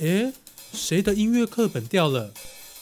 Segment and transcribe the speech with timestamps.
[0.00, 0.32] 诶，
[0.72, 2.32] 谁的音乐课本掉了？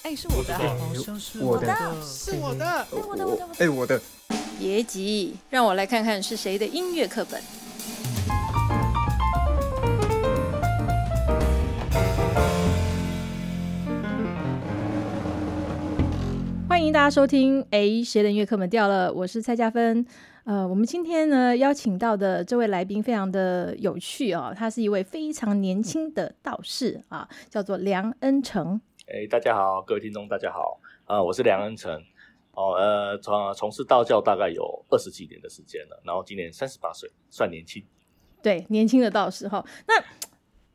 [0.03, 1.67] 哎，是我的，好像是我的
[2.07, 2.65] 是我的。
[2.65, 3.47] 哎，我的，我的，我的。
[3.59, 4.01] 哎，我的。
[4.57, 7.43] 别急，让我来看看是谁的音乐课本。
[16.99, 17.65] 大家收听。
[17.71, 19.13] 哎，谁的音乐课本掉了？
[19.13, 20.05] 我是蔡嘉芬。
[20.43, 28.81] 呃，我们今天呢邀请到的这位来宾非常的有趣哦，他是一位非常年轻的道士啊，叫做梁恩成。
[29.07, 31.95] 哎，大家好，各位听众，大家好，啊，我是梁恩成。
[32.51, 37.81] 哦，呃，从从事道教大概有二十几年的时间了，然后今年三十八岁，算年轻。
[38.43, 39.65] 对，年轻的道士哈。
[39.87, 39.95] 那。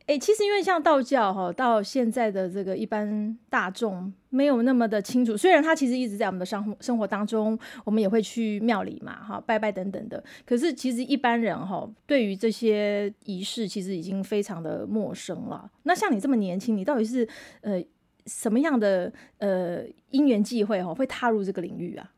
[0.05, 5.37] 哎，其实因为像道教哈，到现在的这个一般大众没有那么的清楚。
[5.37, 10.21] 虽然它其实一直在我们的生活生活当中，我们也会去庙里嘛，哈，拜拜等等的。
[10.45, 15.71] 可是其实一般人哈，对于这些仪式其实已经非常的陌生了。
[15.83, 17.25] 那像你这么年轻，你到底是
[17.61, 17.81] 呃
[18.25, 22.11] 什么样的呃因缘际会哈，会踏入这个领域啊？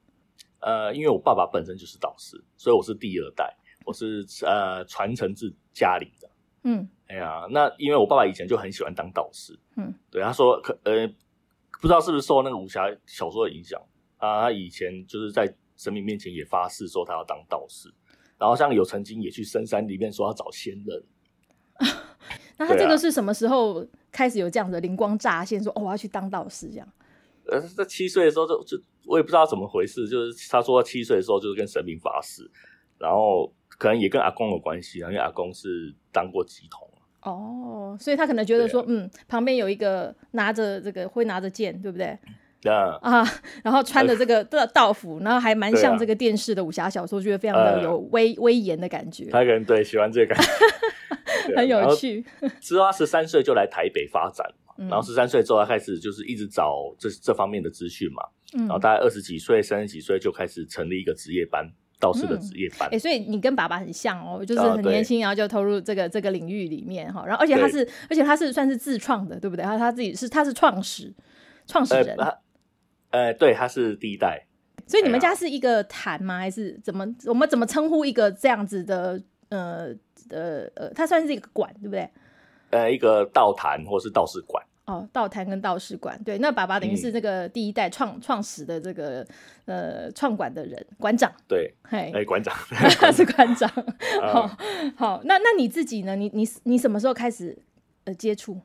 [0.61, 6.28] 呃，因为我爸爸本身就是道士，所以我是第二代，我是呃传承自家里的。
[6.63, 6.89] 嗯。
[7.08, 11.08] 哎呀，那因为我爸爸以前就很喜欢当道士，嗯，对，他说可呃，
[11.80, 13.80] 不知道是不是受那个武侠小说的影响
[14.17, 17.94] 啊，他以前就是在神明面前也发誓说他要当道士，
[18.39, 21.03] 然后像有曾经也去深山里面说要找仙人。
[22.58, 26.88] 那他这个是什么时候开始有这样的灵光乍现，说哦我要去当道士这样？
[27.47, 32.50] 呃，在七岁的时候就就我也不知道怎么回事，就是他说七岁的时候就是跟神明发誓，
[32.97, 36.90] 然后可能也跟阿公有关系啊，因为阿公是当过乩童。
[37.26, 42.18] 哦，所以他可能觉得说，嗯，旁边有一个拿着这个会拿着剑，对不对？
[42.72, 43.23] 啊 啊，
[43.64, 49.26] 然后穿着这个道道服，然后还蛮像这个电视的武侠小说，觉得非常的有威威严的感觉。
[49.34, 50.36] 他可能对喜欢这个，
[51.56, 52.23] 很有趣。
[52.59, 58.23] 之后他十三岁就来台北发展然后十三岁之后他开始就是一直找这这方面的资讯嘛，
[58.58, 61.72] 然后大概二十几岁、三十几岁就开始成立一个职业班。
[62.00, 69.63] 道士的职业班，哎，所以你跟爸爸很像哦，就是很年轻，然后就投入这个这个领域里面哈，然后而且他是，而且他是算是自创的，对不对？
[69.63, 71.13] 他他自己是他是创始
[71.66, 72.17] 创始人，
[73.11, 74.45] 呃，对，他是第一代。
[74.88, 76.38] 所以你们家是一个坛吗？
[76.38, 77.05] 还是怎么？
[77.25, 79.22] 我们怎么称呼一个这样子的？
[79.50, 79.95] 呃
[80.31, 82.09] 呃呃，它算是一个馆，对不对？
[82.72, 84.61] 呃，一个道坛或是道士馆。
[84.85, 89.25] 哦，道坛跟道士馆，对，那爸爸等于是这个第一代创创始的这个
[89.66, 92.56] 呃创馆的人，馆长，对，嘿，哎，馆长，
[93.00, 93.68] 他是馆长，
[94.31, 94.47] 好，
[94.96, 96.16] 好，那那你自己呢？
[96.16, 97.57] 你你你什么时候开始
[98.03, 98.62] 呃接触？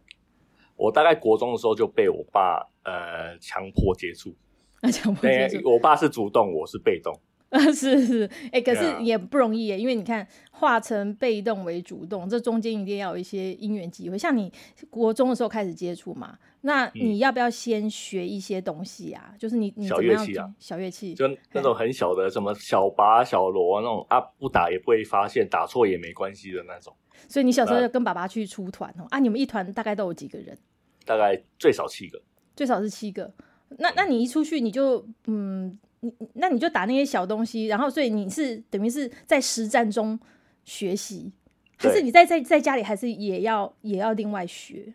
[0.76, 4.34] 我大概国中的时候就被我爸呃强迫接触，
[4.82, 7.18] 那， 强迫接触，我爸是主动，我是被动。
[7.74, 14.16] 是是，哎，可是也不容易耶，因为你看，化成被动为主动，这中间一定要有一些因缘机会。
[14.16, 14.52] 像你
[14.88, 19.34] 国中的时候开始接触嘛，那你要不要先学一些东西啊？
[19.36, 26.94] 就是你你小乐器啊，小乐器，就那种很小的，什么小拔、小锣那种啊，不打也不会发现，打错也没关系的那种。
[27.26, 30.56] 所以你小时候要跟爸爸去出团哦，啊，你们一团大概都有几个人？
[31.04, 32.22] 大概最少七个，
[32.54, 33.34] 最少是七个。
[33.78, 35.76] 那那你一出去你就嗯。
[36.00, 40.18] 你那你就打那些小东西，然后所以你是等于是在实战中
[40.64, 41.32] 学习，
[41.76, 44.94] 还是你在在在家里还是也要也要另外学？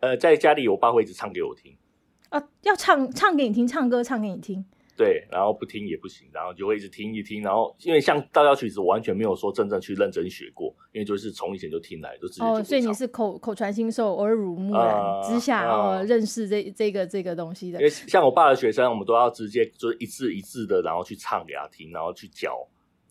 [0.00, 1.74] 呃，在家里我爸会一直唱给我听
[2.28, 4.64] 啊，要唱唱给你听，唱歌唱给你听。
[4.96, 14.94] 对，然后不听也不行，然后就会一直听一听，然后因为像道教曲子，我完全没有说真正去认真学过，因为就是从以前就听来，就直接哦，所以你是口口传心授，耳濡目染
[15.24, 17.80] 之下哦，认识这这个这个东西的。
[17.80, 22.56] 因为像我爸的学生，我们都要直接就是一字一字的，然后去唱给他听，然后去教。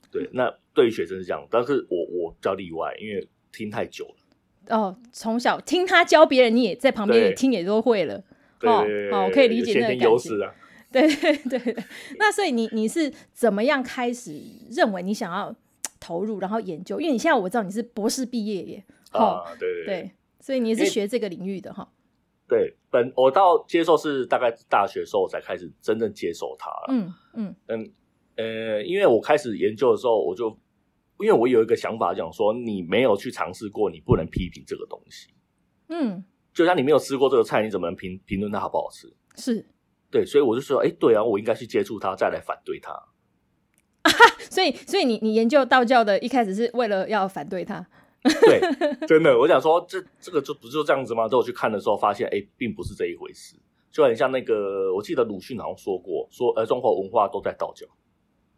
[0.10, 4.78] 对，那对于学生是这样，但是我我比较例外，因为听太久了。
[4.78, 8.24] 哦，从小听他教别人，你也在旁边也听也都会了。
[8.60, 10.54] 对，好，可以理解那个优势啊。
[10.94, 11.08] 对
[11.50, 11.76] 对对，
[12.20, 14.40] 那所以你你是怎么样开始
[14.70, 15.54] 认为你想要
[16.00, 17.02] 投入，然后研究？
[17.02, 21.92] 因为你现在我知道你是博士毕业耶，啊，对对对，所以你是学这个领域的哈。
[22.48, 26.86] 对，本我到接受是大概大学时候才开始真正接受它了。
[26.90, 27.92] 嗯嗯嗯
[28.36, 30.50] 呃，因为我开始研究的时候，我就
[31.20, 35.30] 因为我有一个想法，讲说你没有去尝试过，你不能批评这个东西。
[35.88, 36.24] 嗯，
[36.54, 39.12] 就像你没有吃过这个菜，你怎么能评评论它好不好吃？
[39.36, 39.66] 是。
[40.14, 42.94] 对，所以我就说，哎，对啊，我应该去接触他，再来反对他。
[44.48, 47.84] 所以，所以你你研究道教的一开始是为了要反对他？
[48.22, 48.62] 对，
[49.08, 51.28] 真的，我想说，这这个就不就这样子吗？
[51.28, 53.56] 等我去看的时候，发现，哎，并不是这一回事，
[53.92, 57.88] 就很像那个，我记得鲁迅好像说过，说，呃，中华文化都在道教。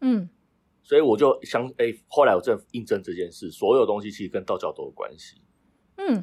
[0.01, 0.29] 嗯，
[0.83, 5.37] 所以我就想，哎，后来我正印证这件事，所有东西其实跟道教都有关系。
[5.95, 6.21] 嗯。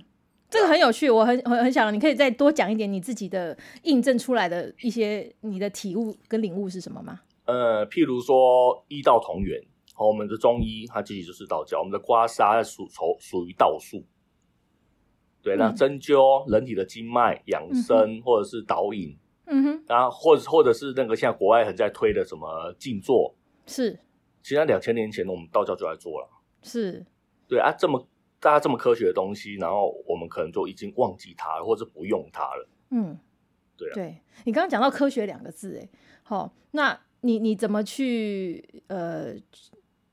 [0.53, 7.21] 这个很有趣，我很很很想，你可以再多讲一点你自己的印证出来的一些你的体悟跟领悟是什么吗？
[7.47, 9.59] 呃，譬如说医道同源，
[9.95, 14.05] 和我们的中医它其实就是道教，我们的刮痧属属属于道术。
[15.41, 19.17] 对，那针灸人体的经脉养生，或者是导引，
[19.47, 23.35] 嗯哼，然后或者或者是那个现在国外很在推的什么静坐，
[23.67, 23.99] 是，
[24.43, 26.29] 其实两千年前我们道教就在做了，
[26.63, 27.05] 是，
[27.49, 28.07] 对啊，这么
[28.43, 33.17] 大家这么科学的东西，然后我们可能就已经忘记它了，或者不用它了，嗯，
[33.77, 35.89] 对啊，对你刚刚讲到科学两个字，哎，
[36.25, 39.33] 好，那你你怎么去呃，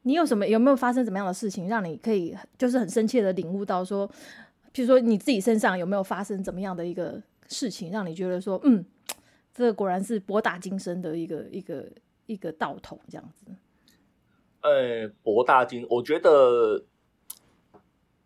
[0.03, 4.07] 你有什么有没有发生怎么样的事情，让你可以就是很深切的领悟到说？
[4.71, 8.85] 譬如说你自己身上有没有发生怎么样的一个事情，让你觉得说，嗯，
[9.51, 11.85] 这个果然是博大精深的一个一个
[12.27, 13.47] 一个道统这样子。
[14.61, 16.85] 呃，博大精，我觉得，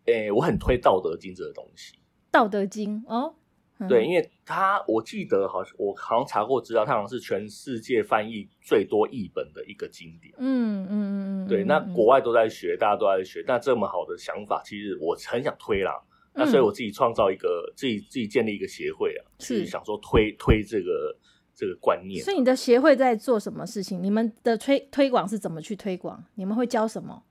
[0.06, 1.94] 哎，我很推《道德经》这个东西。
[2.30, 3.34] 《道德经》哦，
[3.88, 10.34] 对，因为它我记得好像我好像查过资料，它好像是全世界翻译最多译本的一个经典。
[10.38, 15.92] 嗯嗯嗯嗯，对，那国外都在学，大家都在学，那这么好的想法，其实我很想推啦。
[16.34, 21.16] 那所以我自己创造一个，自己自己建立一个协会啊，是想说推推这个
[21.54, 22.24] 这个观念。
[22.24, 24.02] 所以你的协会在做什么事情？
[24.02, 26.24] 你们的推推广是怎么去推广？
[26.34, 27.22] 你们会教什么？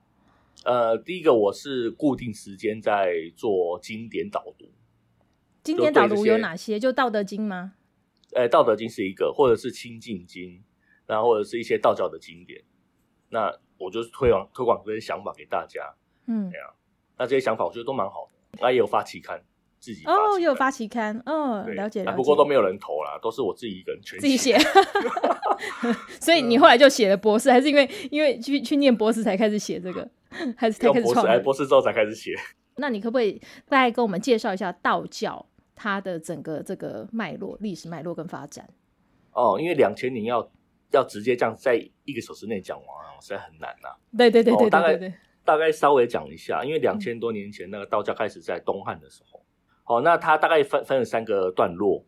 [0.64, 4.72] 呃，第一个我是固定时间在做经典导读。
[5.62, 6.80] 经典导读有哪些？
[6.80, 7.74] 就《道德经》吗？
[8.34, 10.50] 呃，《道德经》是一个，或者是《清净经》，
[11.06, 12.62] 然后或者是一些道教的经典。
[13.30, 15.94] 那我就是推广推广这些想法给大家。
[16.28, 16.74] 嗯，这样。
[17.18, 18.60] 那这些想法我觉得都蛮好的。
[18.62, 19.44] 那也有发期刊，
[19.80, 22.16] 自己哦，也有发期刊，哦，了解了解。
[22.16, 24.58] 不过都没有人投啦，都是我自己一个人全自己写。
[26.20, 30.10] 所以你后来就写了博士，还是因为因为去去念博士才开始写这个，
[30.58, 31.26] 还是才开始创？
[31.26, 32.36] 哎，博士之后才开始写。
[32.76, 35.46] 那你可不可以大概跟我们介绍一下道教
[35.76, 38.68] 它的整个这个脉络、历史脉络跟发展？
[39.32, 40.52] 哦，因为两千年要
[40.92, 41.76] 要直接这样在
[42.06, 42.88] 一个小时内讲完，
[43.22, 43.90] 实在很难呐。
[44.18, 45.14] 对对对对对对。
[45.46, 49.44] 大概稍微讲一下，因为两千多年前那个道教开始在东汉的时候，
[49.84, 52.06] 好，那它大概分分了三个段落，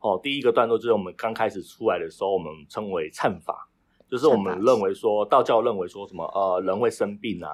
[0.00, 3.68] 哦，第一个段落就是我们刚开始出来的时候，我们称为忏法，
[4.08, 7.50] 就是我们认为说道教认为说什么呃人会生病啊，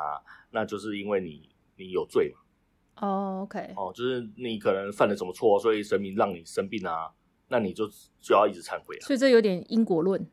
[0.51, 7.11] 那就是因为你你有罪嘛，哦，OK，哦，就是你可能犯了什么错，所以神明让你生病啊，
[7.49, 7.87] 那你就
[8.21, 10.25] 就要一直忏悔啊，所以这有点因果论，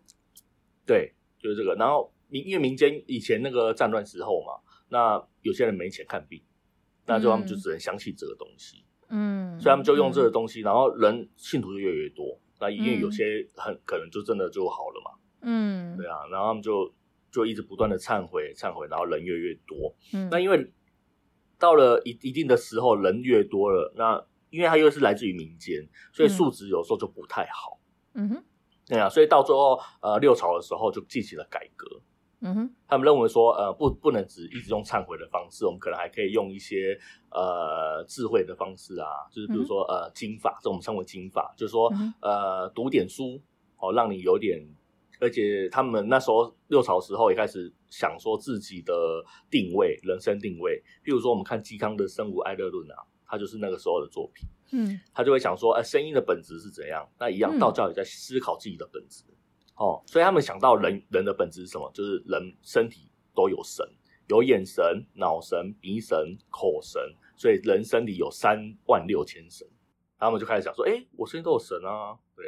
[0.86, 4.62] 对，就是这个，然后民因为民间以前那个战乱时候嘛。
[4.94, 6.44] 那有些人没钱看病，
[7.06, 12.38] 那就他们就只能相信这个东西，嗯，所以他们就用这个东西，然后人信徒就越来越多。
[12.60, 16.92] 那因为有些很可能就真的就好了嘛，嗯，对啊，然后他们就
[17.32, 19.96] 就一直不断的忏悔忏悔，然后人越来越多。
[20.14, 20.72] 嗯，那因为
[21.58, 27.80] 到了一一定的时候，人越多了，那因为它又是来自于民间，所以素质有时候就不太好。
[28.14, 28.44] 嗯哼，
[28.88, 32.02] 对啊，所以到最后呃六朝的时候就进行了改革。
[32.44, 37.00] 嗯哼，他们认为说，呃，不，不能只一直用忏悔的方式，我们可能还可以用一些
[37.30, 43.40] 呃智慧的方式啊，就是比如说呃经法，这我们称为经法，就是说呃读点书
[43.78, 44.60] 哦，让你有点，
[45.22, 48.94] 而且他们那时候六朝时候也开始想说自己的
[49.52, 57.08] 定位，人生定位，比如说我们看嵇康的《生无哀乐论》啊，他就是那个时候的作品，嗯，他就会想说，哎，声音的本质是怎样？
[57.20, 59.24] 那一样，道教也在思考自己的本质。
[59.76, 61.90] 哦，所以他们想到人人的本质是什么？
[61.94, 63.88] 就是人身体都有神，
[64.28, 67.00] 有眼神、脑神、鼻神、口神，
[67.38, 69.68] 所以人身体有三万六千神。
[70.20, 72.46] 他们就开始想说：，哎，我身体都有神啊，对。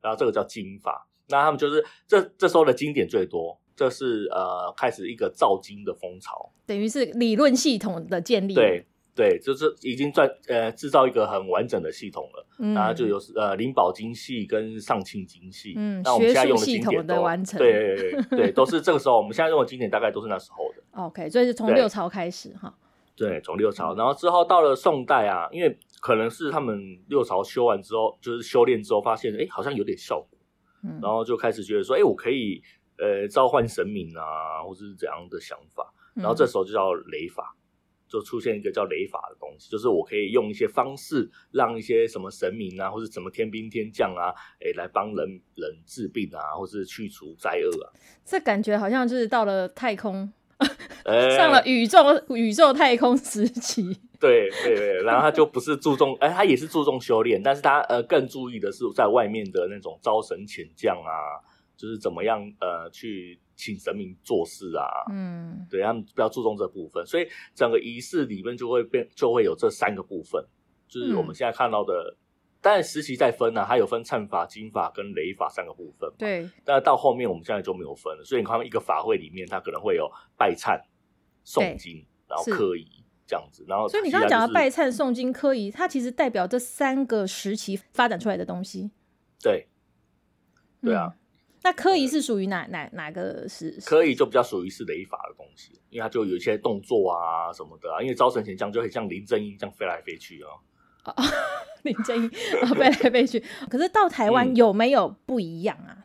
[0.00, 8.54] 然后这个叫经法，那他们就是这这时候的经典最多，这是呃开始一个造经的风潮，等于是理论系统的建立。
[8.54, 8.86] 对。
[9.16, 21.02] 对，就是已经在呃制造一个很完整的系统了，然后就有呃灵宝经系跟上清经系，嗯，那我们现在用的经典都完成，对对对，都是这个时候，我们现在用的经典大概都是那时候的。
[21.02, 22.74] OK，所以是从六朝开始哈。
[23.16, 26.78] 对，从六朝，然后之后到了宋代啊，因为可能是他们
[27.08, 30.35] 六朝修完之后，就是修炼之后发现，哎，好像有点效果，
[30.86, 32.62] 嗯，然后就开始觉得说，哎，我可以
[32.98, 37.56] 呃召唤神明啊，或者是怎样的想法，然后这时候就叫雷法。
[38.08, 47.90] 就出现一个叫雷法的东西，就是我可以用一些方式，让一些什么神明啊，或者什么天兵天将啊，哎，来帮人人治病啊，或是去除灾厄啊。
[48.24, 50.32] 这感觉好像就是到了太空，
[51.36, 53.98] 上了宇宙宇宙太空时期。
[54.20, 61.40] 对对对，然后他就不是注重，哎，他也是注重修炼，但是他呃更注意的是在外面的那种招神遣将啊，
[61.76, 63.38] 就是怎么样呃去。
[63.58, 70.44] 请神明做事啊，嗯，对他们比较注重这部分，所以整个仪式里面就会变，就会有这三个部分，
[70.86, 72.14] 就是我们现在看到的。
[72.60, 76.12] 但实习在分呢，它有分忏法、经法跟雷法三个部分。
[76.18, 76.46] 对。
[76.66, 80.06] 但到后面我们现在就没有分了，所以你看一个法会里面，它可能会有
[80.36, 80.78] 拜忏、
[81.46, 82.86] 诵经，然后科仪
[83.26, 83.64] 这样子。
[83.68, 88.90] 然后，所以你刚刚讲的拜忏、诵经、科仪，它其实代表这三个时期发展出来的东西。
[89.42, 89.66] 对。
[90.80, 91.14] 对啊。
[91.62, 93.78] 那科仪是属于哪哪哪个是？
[93.84, 98.00] 科仪就比较属于是雷法的东西，因为它就有一些动作啊什么的啊。
[98.00, 101.12] 因为招神前将就很像林正英这样飞来飞去啊。
[101.82, 102.28] 林正英
[102.62, 103.42] 啊，飞来飞去。
[103.68, 106.04] 可是到台湾有没有不一样啊？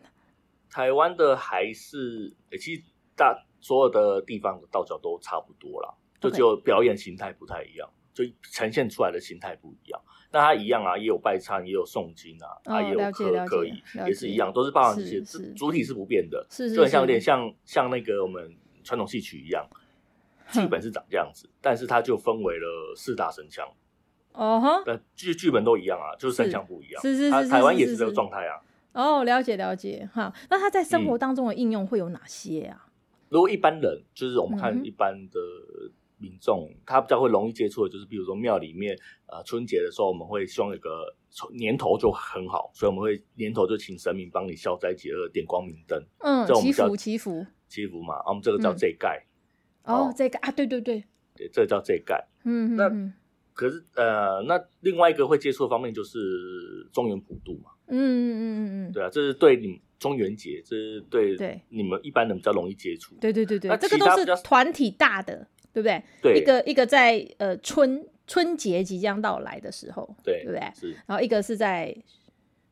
[0.69, 2.83] 台湾的还是，其实
[3.15, 9.99] 大所有的地方的道教都差不多啦，就只有表演形态不太一样，就呈现出来的形态不一样。
[10.31, 15.19] 那它一样啊，也有拜忏，也有诵经啊，啊，也有可可以，也是一样，都是包含这些，
[15.53, 19.67] 主体是不变的，是就很像有点像像那个我们传统戏曲一样，
[20.51, 23.67] 剧本是长这样子，但是它就分为了四大神腔。
[24.33, 27.01] 哦哈，但剧剧本都一样啊，就是声响不一样。
[27.01, 28.55] 是是是，台湾也是这个状态啊。
[28.93, 30.33] 哦，了解了解哈。
[30.49, 32.87] 那它在生活当中的应用会有哪些啊？
[33.27, 35.39] 如果一般人，就是我们看一般的
[36.21, 41.13] 民众，他比较会容易接触的，就是比如说庙里面，呃，春节的时候我们会希望有个
[41.53, 46.01] 年头就很好，所以我们会年头就请神明帮你消灾解厄、点光明灯。
[46.19, 49.25] 嗯，祈福祈福祈福嘛，啊我们这个叫这盖。
[49.83, 51.03] 哦，这盖啊，对对对，
[51.35, 52.27] 对，这叫这盖。
[52.45, 53.13] 嗯，那。
[53.53, 57.71] 可是，呃，那另外一个会接触的方面就是中原普渡嘛。
[57.87, 63.13] 嗯嗯嗯嗯嗯，对啊，这是对你中元节，这是对对你们一般人比较容易接触。
[63.19, 66.03] 对对对对，这个都是团体大的，对不对？
[66.21, 70.71] 对，一个一个在呃春春节即将到来的时候，对，对不对？
[70.73, 70.91] 是。
[71.07, 71.95] 然后一个是在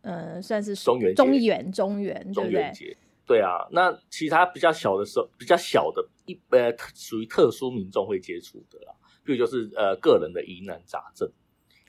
[0.02, 2.96] 呃算是中元中元中元，中元节。
[3.26, 8.94] 对啊，那其他比较小的时候，比较小的一呃属于特殊民众会接触的啦。
[9.24, 11.30] 比如就是呃个人的疑难杂症，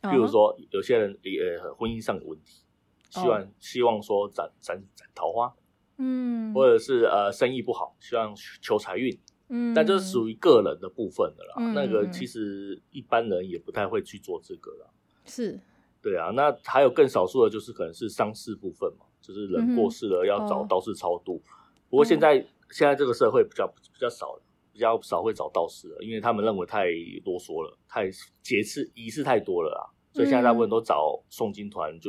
[0.03, 2.63] 比如说有些人呃婚姻上有问题，
[3.09, 5.51] 希望希望说斩斩斩桃花，
[5.97, 9.19] 嗯，或者是呃生意不好，希望求财运，
[9.51, 11.73] 嗯，但这是属于个人的部分的啦。
[11.75, 14.87] 那个其实一般人也不太会去做这个啦。
[15.27, 15.61] 是，
[16.01, 16.31] 对啊。
[16.31, 21.43] 那还有更少数的，就是可能是丧事部分嘛，就是人过世了要找道士超度。
[21.89, 22.35] 不过现在
[22.71, 24.43] 现在这个社会比较比较少了。
[24.73, 26.87] 比较少会找道士了，因为他们认为太
[27.25, 28.09] 啰嗦了，太
[28.41, 29.83] 节次仪式太多了啊，
[30.15, 32.09] 所以现在大部分都找诵经团，就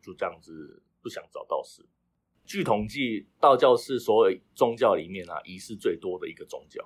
[0.00, 1.82] 就这样子，不想找道士。
[2.48, 6.82] 据统计，道教是所有宗教里面啊仪式最多的一个宗教，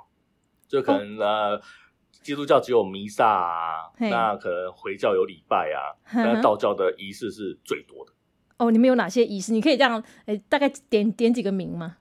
[0.66, 1.62] 就可能呃，
[2.10, 8.12] 基督教只有弥撒啊，那可能回教有礼拜啊，那道教的仪式是最多的。
[8.58, 9.52] 哦，你们有哪些仪式？
[9.52, 11.98] 你可以这样，哎，大概点点几个名吗？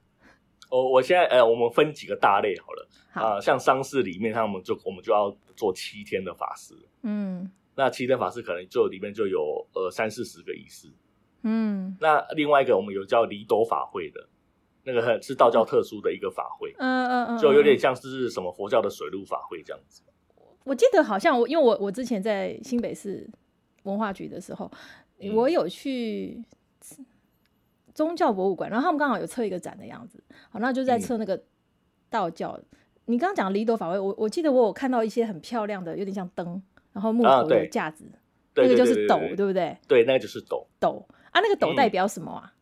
[0.70, 2.90] 哦我现在呃，我们分几个大类好了。
[3.14, 10.88] 啊，像丧事里面，他们就我们就要做七天的法事，嗯，那七天法事可能就里面就有呃三四十个仪式，
[11.44, 14.28] 嗯，那另外一个我们有叫离斗法会的，
[14.84, 20.04] 那个是道教特殊的一个法会，嗯嗯嗯，就有点像是什么佛教的水陆法会这样子。
[20.64, 23.30] 我记得好像我因为我我之前在新北市
[23.84, 24.72] 文化局的时候，
[25.34, 26.44] 我有去。
[27.94, 31.44] 宗教博物馆，然后他们刚好有测一个展的样子，好，那就在测那个
[32.10, 32.58] 道教。
[33.06, 38.06] 你刚刚讲离斗法会，我我记得我有看到一些很漂亮的，有点像灯，然后木头的架子，
[38.56, 39.78] 那个就是斗，对不对？
[39.90, 40.66] 对，那个就是斗。
[40.80, 42.54] 斗啊，那个斗代表什么啊？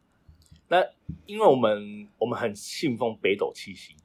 [0.67, 0.85] 那
[1.25, 3.97] 因为我们我们很信奉北斗七星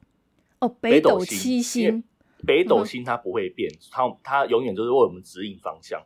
[0.61, 2.03] 哦，北斗七星，
[2.47, 6.03] 北斗星它不会变，它它永远都是为我们指引方向。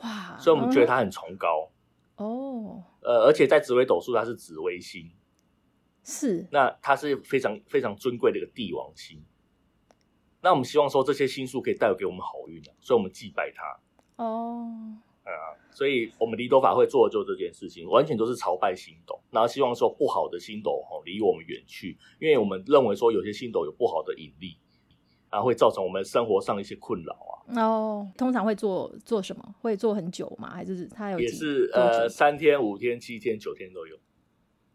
[0.00, 1.70] 哇，所以我们觉得它很崇高。
[2.16, 5.12] 哦，呃，而且在紫微斗数，它是紫微星，
[6.02, 9.22] 是，那它是非常非常尊贵的一个帝王星。
[10.40, 14.24] 那我们希望说这些星数可以带给我们好运啊，所以我们祭拜它。
[14.24, 24.56] 哦，啊，所以我们离斗法会做的就这件事情，完全都是朝拜星斗，然后希望说不好的星斗哦离我们远去，因为我们认为说有些星斗有不好的引力。
[25.30, 27.56] 啊，会造成我们生活上一些困扰啊。
[27.58, 29.54] 哦，通常会做做什么？
[29.62, 30.50] 会做很久吗？
[30.50, 33.96] 还是他有也是呃三天、五天、七天、九天都有。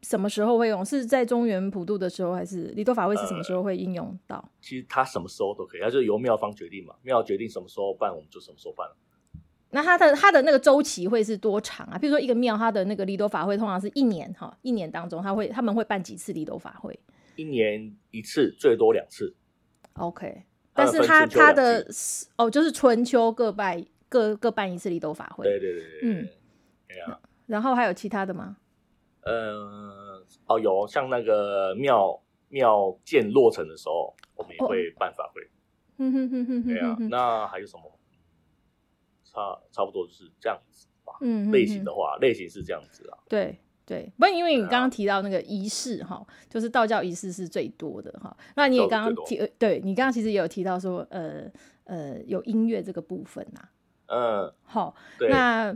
[0.01, 0.84] 什么时候会用？
[0.84, 4.44] 是在中原普渡的时候，还是离多法会是什么时候会应用到？
[4.60, 6.96] 其实它什么时候都可以，它就由庙方决定嘛。
[7.04, 8.98] 庙决定什么时候办，我们就什么时候办了。
[9.77, 12.00] 那它的它的那个周期会是多长啊？
[12.00, 17.00] 比如说一个庙，它的那个离多法会通常是一年哈，一年当中他会他们会办几次离多法会？
[17.36, 19.36] 一年一次，最多两次。
[19.93, 21.86] OK，但是他他的
[22.38, 25.46] 哦，就是春秋各拜各各办一次立斗法会。
[25.46, 26.27] 对对对对，嗯，
[27.46, 28.57] 然后还有其他的吗？
[29.22, 32.19] 呃，哦，有像那个庙
[32.50, 35.48] 庙建落成的时候，我们也会办法会。
[36.00, 37.97] 嗯哼哼哼哼，对啊，那还有什么？
[39.31, 41.13] 差差不多就是这样子吧。
[41.22, 43.17] 嗯，类型的话，类型是这样子啊。
[43.27, 48.36] 对对，不，因为你刚刚提到那个仪式哈，就是道教仪式是最多的哈。
[48.55, 51.43] 那你也刚刚提，对你刚刚其实也有提到说，呃
[51.86, 53.69] 呃，有音乐这个部分呐。
[54.07, 54.96] 嗯，好，
[55.29, 55.75] 那。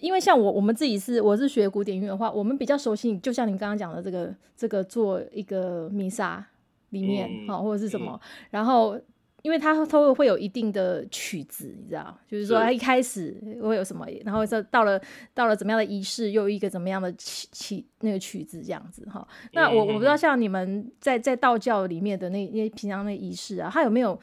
[0.00, 6.44] 因为像我，我们自己是我是学古典音乐的话，我们比较熟悉，就像你刚刚讲的这个这个做一个弥撒
[6.88, 9.00] 里面啊，或者是什么，然后
[9.42, 15.00] 因为它都会有一定的曲子，你知道，就是说它一开始会有什么，然后说到了
[15.34, 19.26] 到了怎么样的仪式，又一个怎么样的曲曲那个曲子这样子哈。
[19.52, 24.18] 那我我不知道像你们在在道教里面的那那平常那仪式啊，它有没有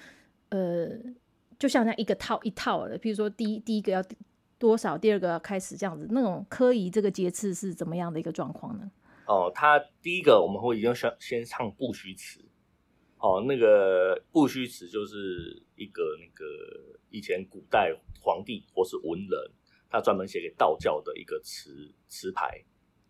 [0.49, 0.89] 呃，
[1.57, 4.03] 就像那一个套一套的，比如说第一第一个要。
[4.59, 4.97] 多少？
[4.97, 8.91] 第二个要开始这样子，那种科仪这个节次是怎么样的一个状况呢？
[9.25, 12.41] 哦，他第一个我们会已经先先唱不虚词。
[13.19, 19.51] 哦，那个不虚词就是一个那个以前古代皇帝或是文人，
[19.89, 22.63] 他专门写给道教的一个词词牌。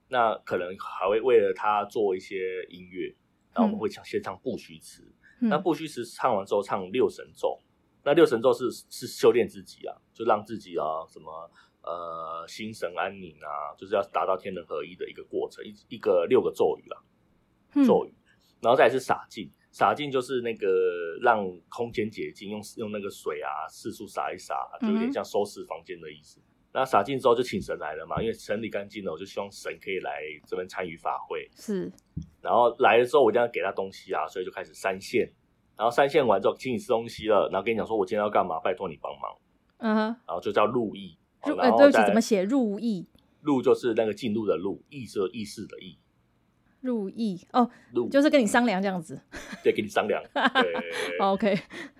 [0.07, 3.15] 那可能还会为了他做一些音乐，
[3.53, 5.03] 那我们会唱先唱不虚词。
[5.41, 7.59] 那不虚词唱完之后，唱六神咒。
[8.03, 11.51] 那六神咒是是修炼自己啊，就让自己啊什么
[11.83, 16.97] 呃心神安宁啊，就是要达到天人合一的一个过程，一一个六个咒语啊，
[17.85, 18.13] 咒语，
[18.61, 20.67] 然后再是洒净，洒净就是那个
[21.21, 26.41] 让空间洁净，用用那个水啊四处洒一洒，就有点像收拾房间的意思。
[26.71, 31.49] 那洒净之后就请神来了嘛，因为整理干净了，我就希望神可以来这边参与法会。
[31.55, 31.91] 是，
[32.41, 35.31] 然后来了之后，我一定要给他东西啊，所以就开始三线。
[35.75, 39.37] 然后三线完之后，请你吃东西了，然后跟你讲说，我今天要干嘛，拜托你帮忙。
[39.77, 41.17] 嗯哼，然后就叫入意。
[41.45, 43.07] 入呃，对不起，怎么写入意？
[43.41, 45.97] 入就是那个进入的入，意是意识的意。
[46.81, 49.19] 入意哦，入就是跟你商量这样子。
[49.63, 50.21] 对，跟你商量。
[50.33, 51.17] 对。
[51.19, 51.49] OK。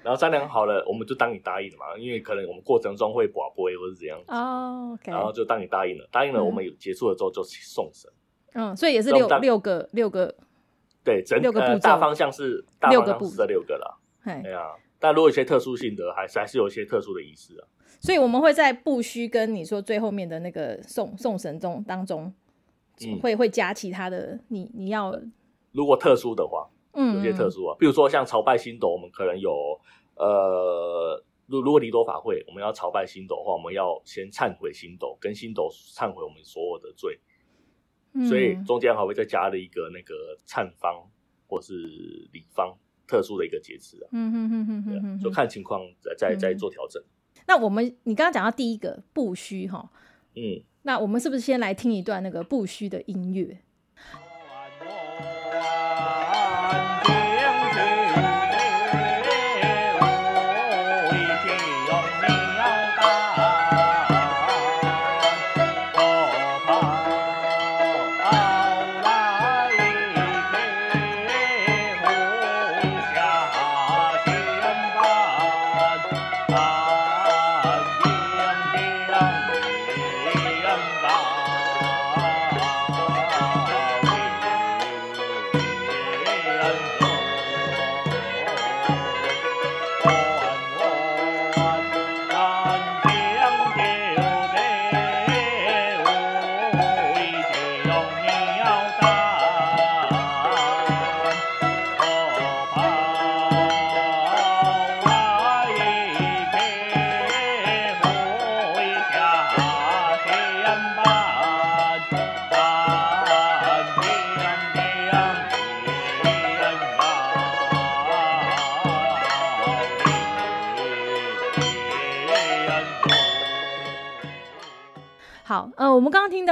[0.03, 4.25] 然后商量好了，我们就当你答应了嘛，因为可能我们过程中会寡播或者怎样子。
[4.33, 4.91] 哦。
[4.93, 5.12] OK。
[5.12, 8.12] 然后就当你答应了，答应了，我们有结束了之后就送神。
[8.53, 10.34] 嗯，所以也是六六个六个。
[11.03, 13.99] 对，整六个步大方向是大六个步这六个了。
[14.23, 17.67] 对啊，但如果有些特殊性的，还是还是有一些特殊的仪式啊。
[18.01, 22.32] 所以我们会在不需跟你说最后面的那个送送神中当中，
[23.21, 24.39] 会会加其他的。
[24.47, 25.13] 你你要
[25.71, 29.79] 如果特殊的话，嗯，有些特殊啊，比如说像朝拜星斗，我们可能有
[30.15, 37.19] 呃，如如果离多法会，我们要朝拜星斗的话，我们要先忏悔星斗，跟星斗忏悔我们所有的罪。
[38.27, 41.07] 所以中间还会再加了一个那个忏方
[41.47, 41.73] 或是
[42.33, 42.75] 礼方
[43.07, 47.01] 特殊的一个节制啊，嗯嗯嗯嗯嗯，就看情况再再再做调整。
[47.45, 49.88] 那我们你刚刚讲到第一个不虚哈，
[50.35, 50.59] 嗯，
[50.89, 53.60] 那我们是不是先来听一段那个不虚的音乐？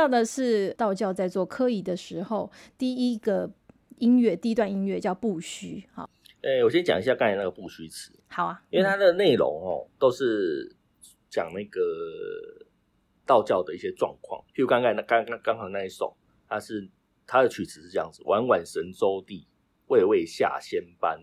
[0.07, 3.51] 到的是道教在做科仪的时候，第一个
[3.97, 5.83] 音乐，第一段音乐叫不虚。
[5.93, 6.09] 好，
[6.41, 8.11] 诶，我先讲一下刚才那个不虚词。
[8.27, 10.75] 好啊，因为它的内容哦，都是
[11.29, 11.81] 讲那个
[13.25, 14.41] 道教的一些状况。
[14.53, 16.15] 譬如刚才那刚刚刚好那一首，
[16.47, 16.89] 它是
[17.25, 19.47] 它的曲词是这样子：晚晚神州地，
[19.87, 21.21] 位位下仙班，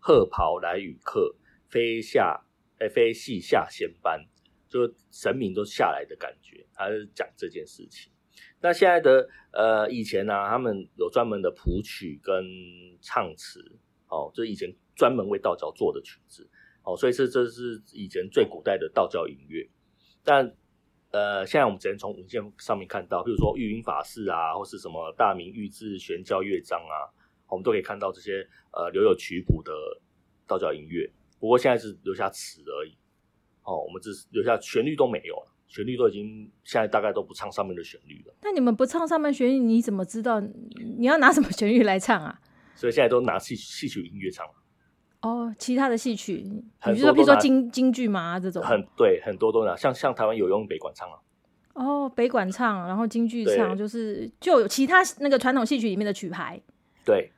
[0.00, 1.36] 鹤袍来与客，
[1.68, 2.44] 飞下
[2.78, 4.26] 诶飞系下仙班。
[4.66, 8.10] 就神明都下来的感觉，他是讲这件事情。
[8.64, 12.42] 那现在的呃，以前呢，他们有专门的谱曲跟
[13.02, 13.60] 唱词，
[14.08, 16.48] 哦，就以前专门为道教做的曲子，
[16.82, 19.68] 哦，所以这这是以前最古代的道教音乐。
[20.24, 20.50] 但
[21.10, 27.12] 呃，现在我们只能从文献上面看到，比如说玉音法事啊，或是什么大明玉制玄教乐章啊，
[27.50, 29.72] 我们都可以看到这些呃留有曲谱的
[30.46, 31.06] 道教音乐。
[31.38, 32.96] 不过现在是留下词而已。
[33.62, 38.34] 哦，我们只是留下旋律都没有了，旋律都已经现在大概都不唱上面的旋律了。
[38.42, 42.38] 那你们不唱上面旋律，你怎么知道你要拿什么旋律来唱啊？
[42.74, 44.52] 所以现在都拿戏戏曲音乐唱了。
[45.22, 46.44] 哦，其他的戏曲，
[46.86, 51.16] 你说比如说京京剧嘛这种，很对，很多都拿，像像台湾有用北管唱啊。
[51.72, 56.60] 哦，北管唱，然后京剧唱，就是就有其他那个传统戏曲里面的曲牌。
[57.04, 57.32] 对，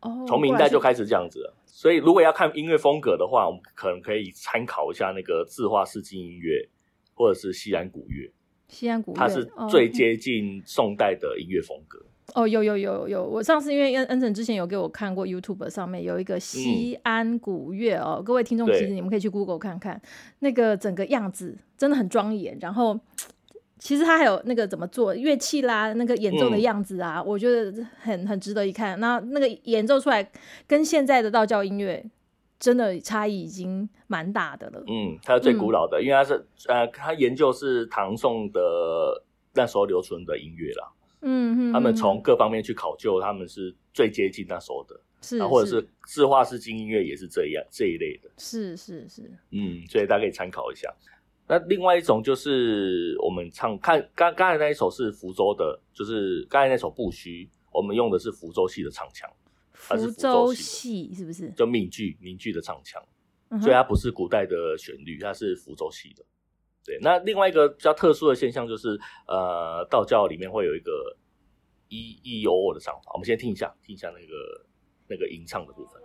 [0.00, 1.54] 哦，从明代就开始这样子了。
[1.64, 6.68] 所以如果要看音乐风格的话，我们可能可以参考一下那个字画式金音乐，
[7.18, 8.30] 或者是西安古乐。
[8.68, 11.98] 西安古乐，它是最接近宋代的音乐风格。
[12.34, 20.00] 哦，有有有有，我上次因为恩恩成之前有给我看过 YouTube 上面有一个西安古乐哦，各位听众其实你们可以去 Google 看看，
[20.38, 23.00] 那个整个样子真的很庄严，然后。
[23.80, 28.98] 其实他还有那个怎么做乐器啦，那个演奏的样子啊，我觉得很很值得一看。
[28.98, 30.28] 那那个演奏出来
[30.66, 32.04] 跟现在的道教音乐
[32.58, 34.82] 真的差异已经蛮大的了。
[34.86, 40.92] 嗯，它是最古老的，因为它是呃，它研究是唐宋的那时候留存的音乐啦。
[41.20, 48.30] 嗯嗯，他们从各方面去考究，他们是最接近那时候的，是啊或者是字画式金音乐也是这样这一类的。
[48.38, 50.88] 是是是，嗯，所以大家可以参考一下。
[51.48, 59.28] 那另外一种就是我们唱看刚刚才那一首是福州的，就是刚才那首不虚，我们用的是福州戏的唱腔，
[59.96, 61.50] 福州戏是不是？
[61.52, 63.02] 就闽剧闽剧的唱腔，
[63.60, 66.24] 所以它不是古代的旋律，它是福州戏的。
[66.84, 71.16] 对，那另外一个比较特殊的现象就是，呃，道教里面会有一个
[71.88, 74.66] 一一有我的唱法，我们先听一下，听一下那个
[75.06, 76.02] 那个吟唱的部分。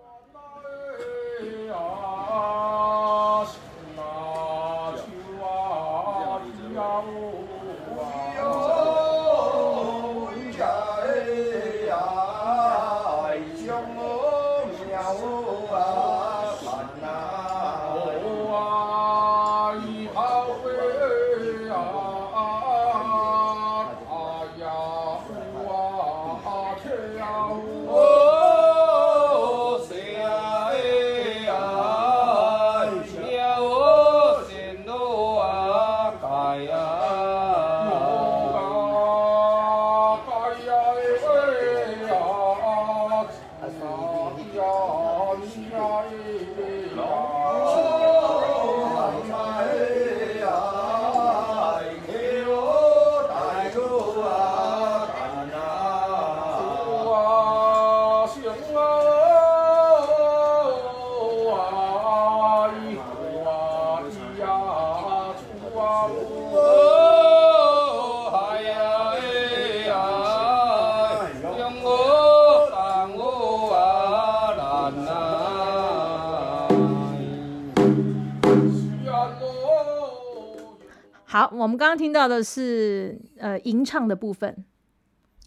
[81.34, 84.64] 好，我们刚刚听到的是呃吟唱的部分。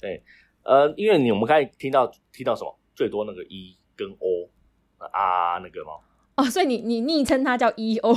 [0.01, 0.21] 对，
[0.65, 4.51] 呃，因为你我们刚才听到听到什么最多那个 e 跟 o
[4.99, 5.93] 啊那个吗？
[6.35, 8.13] 哦，所以你你昵称它叫 e o，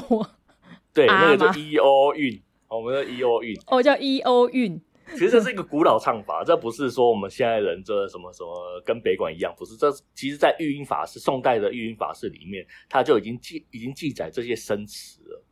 [0.91, 4.81] 对，那个叫 e o 韵，我们的 e o 韵，哦叫 e o 韵。
[5.11, 9.75] 其实这是一个古老唱法， 这不是说我们现在人这什么什么跟北管一样，不是。
[9.77, 15.43] 这其实，在育音法式宋代的育音法式里面，它就已经记已经记载这些生词了。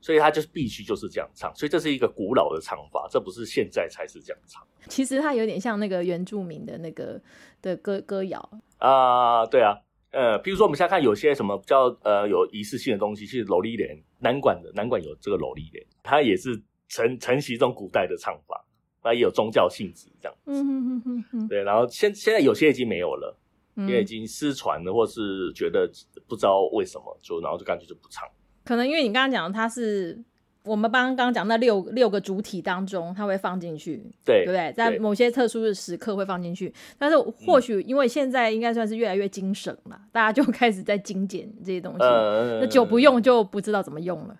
[0.00, 4.64] 所以他就是必须就是这样唱，所以这是一个古老的唱法，这不是现在才是这样唱。
[4.88, 7.20] 其实它有点像那个原住民的那个
[7.60, 8.38] 的歌歌谣
[8.78, 9.76] 啊，对啊，
[10.12, 18.64] 呃，比如说我们现在看有些什么比较呃有仪式性的东西，其实楼丽莲南管的南管有这个楼丽莲，它也是承承袭这种古代的唱法，
[19.02, 20.52] 那也有宗教性质这样子。
[20.52, 23.36] 嗯嗯嗯嗯对，然后现现在有些已经没有了，
[23.74, 25.90] 因为已经失传了，或是觉得
[26.28, 28.24] 不知道为什么，就然后就干脆就不唱。
[28.66, 30.18] 可能因为你刚刚讲它是
[30.64, 34.72] 我们刚刚讲那六六个主体当中，它会放进去，对对不对？
[34.72, 44.36] 在某些特殊的时刻会放进去，但是或许因为现在应该算是越来越精省了，大家就 开始在精简这些东西，那久不用就不知道怎么用了，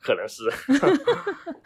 [0.00, 0.44] 可能是。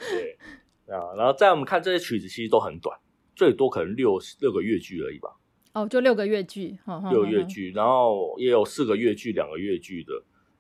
[0.87, 2.97] 对啊，然后在我们看这些曲子，其实都很短，
[3.35, 5.31] 最多可能六六个乐句而已吧。
[5.73, 6.79] 哦，就六个乐句，
[7.11, 10.13] 六个乐句，然后也有四个乐句、两个乐句的。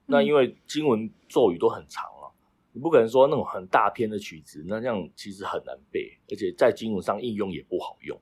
[0.06, 2.28] 那因为经文咒语都很长啊，
[2.72, 8.20] 你不可能说那种很大篇的曲子，那这样其实很难背，而且在经文上应用也不好用。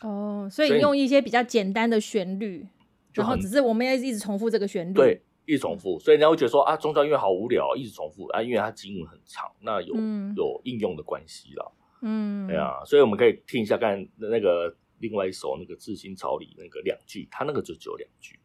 [0.00, 2.66] 哦，所以用一些比较简单的旋律，
[3.12, 9.94] 然后只是我们要一直重复这个旋律，对，一直重复，所以人家会觉得说啊，宗教音乐好无聊，一直重复啊，因为它经文很长，那有
[10.36, 11.72] 有应用的关系了。
[12.02, 18.36] 嗯，对啊，所以我们可以听一下刚才那个另外一首那个《自心草》里那个两句，它那个就只有两句。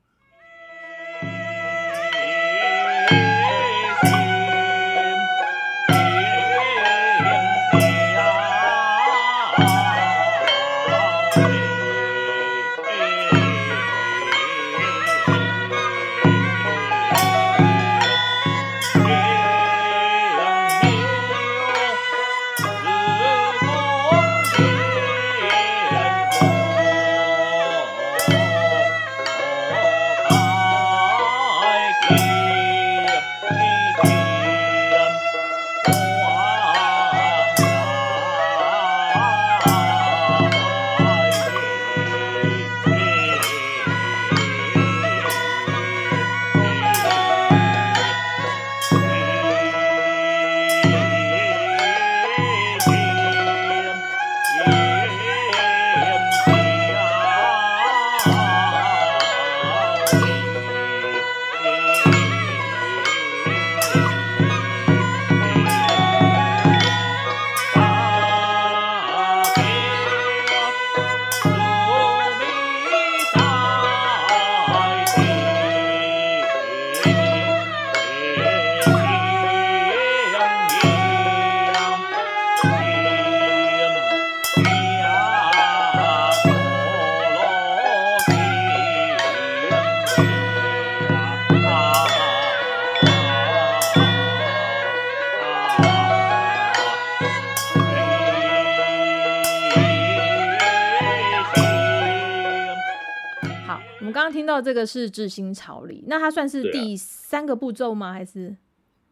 [104.87, 108.13] 是智心朝礼，那它算是第三个步骤吗？
[108.13, 108.55] 还是？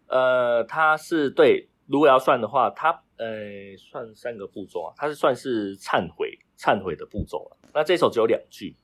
[0.08, 7.58] 呃，它是对，如果要算的话，它呃算三个步骤啊，它是算是忏悔忏悔的步骤了。
[7.74, 8.76] 那这首只有两句，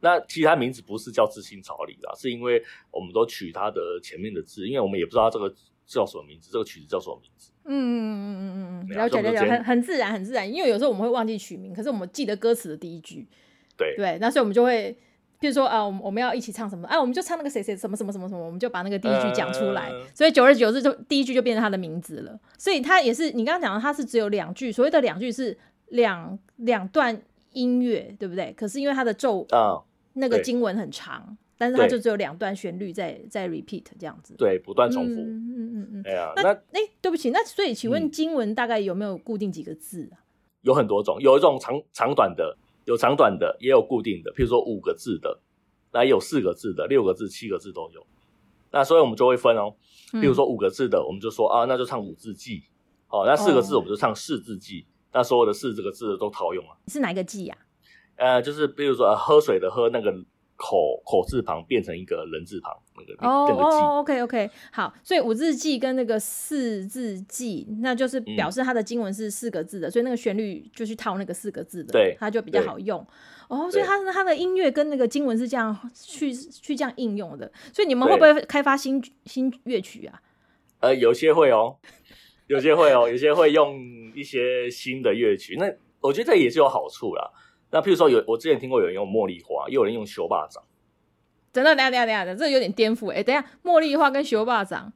[0.00, 5.48] 那其他名字不是叫智心朝礼啊，是因为我们都取它的前面的字，因为我们也不知道这个
[5.86, 7.52] 叫什么名字，这个曲子叫什么名字。
[7.64, 13.28] 嗯嗯嗯嗯嗯嗯，了解了解，很很自然很自然，因为有时候我们会忘记取名，可是我们记得歌词的第一句。
[13.76, 14.98] 对对，那所以我们就会。
[15.40, 16.88] 比如说啊，我们我们要一起唱什么？
[16.88, 19.92] 哎，我们就唱那个谁谁什么什么什么什么，我们就把那个第一句讲出来。
[20.14, 22.38] 所以久而久之，就第一句就变成他的名字了。
[22.56, 24.72] 所以他也是你刚刚讲的，他是只有两句。
[24.72, 25.56] 所谓的两句是
[25.90, 27.22] 两两段
[27.52, 28.52] 音乐，对不对？
[28.56, 29.78] 可是因为他的咒啊，
[30.14, 34.34] 那个经文很长，但是他就只有两段旋律在在 repeat 这样子。
[34.36, 35.20] 对，不断重复。
[35.20, 36.02] 嗯嗯嗯。
[36.04, 40.18] 哎呀，那哎，对不起，那所以请问经文大概有没有固定几个字啊？
[40.62, 42.56] 有很多种，有一种长长短的。
[42.88, 45.38] 有长短的，也有固定的，譬如说五个字的，
[45.92, 48.06] 那有四个字的，六个字、七个字都有。
[48.70, 49.74] 那所以我们就会分哦，
[50.12, 52.62] 譬如说五个字的，我们就说啊，那就唱五字记。
[53.10, 54.86] 哦，那四个字我们就唱四字记。
[55.12, 56.76] 那所有的四这个字都套用啊。
[56.86, 57.58] 是哪一个记呀？
[58.16, 60.10] 呃，就是比如说喝水的喝那个。
[60.58, 72.98] 口口字旁变成一个人字旁，那个哦哦，OK OK，好，所以五字记跟那个四字记，那就是表示它的经文是四个字的，所以那个旋律就去套那个四个字的，对，它就比较好用。
[73.48, 77.50] 哦，所以它它的音乐跟那个经文是这样去去这样应用的。
[77.72, 80.20] 所以你们会不会开发新新乐曲啊？
[80.80, 81.78] 呃，有些会哦，
[82.48, 83.78] 有些会哦，有些会用
[84.14, 85.56] 一些新的乐曲。
[85.56, 87.30] 那我觉得这也是有好处啦。
[87.70, 90.62] 那譬如说有，我之前听过有人用茉莉花，又有人用修霸掌。
[91.50, 93.22] 等等等下等下等下，这有点颠覆哎！
[93.22, 94.92] 等下，茉莉花跟修霸掌，